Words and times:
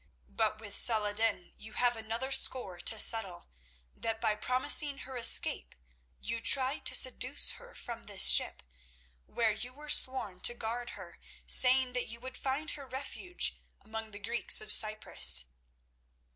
But 0.31 0.59
with 0.59 0.75
Salah 0.75 1.11
ed 1.11 1.17
din 1.17 1.53
you 1.59 1.73
have 1.73 1.95
another 1.95 2.31
score 2.31 2.79
to 2.79 2.97
settle—that 2.97 4.19
by 4.19 4.35
promising 4.35 4.97
her 5.05 5.15
escape 5.15 5.75
you 6.19 6.41
tried 6.41 6.85
to 6.87 6.95
seduce 6.95 7.51
her 7.51 7.75
from 7.75 8.05
this 8.05 8.25
ship, 8.27 8.63
where 9.27 9.51
you 9.51 9.71
were 9.73 9.89
sworn 9.89 10.39
to 10.41 10.55
guard 10.55 10.91
her, 10.97 11.19
saying 11.45 11.93
that 11.93 12.07
you 12.07 12.19
would 12.19 12.35
find 12.35 12.71
her 12.71 12.87
refuge 12.87 13.59
among 13.79 14.09
the 14.09 14.17
Greeks 14.17 14.59
of 14.59 14.71
Cyprus." 14.71 15.45